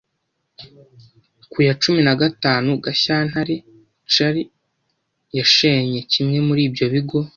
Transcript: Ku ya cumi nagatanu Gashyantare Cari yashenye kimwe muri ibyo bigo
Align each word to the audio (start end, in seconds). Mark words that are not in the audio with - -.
Ku 1.51 1.57
ya 1.67 1.73
cumi 1.81 2.01
nagatanu 2.07 2.69
Gashyantare 2.85 3.55
Cari 4.13 4.41
yashenye 5.37 5.99
kimwe 6.11 6.37
muri 6.47 6.61
ibyo 6.69 6.85
bigo 6.93 7.19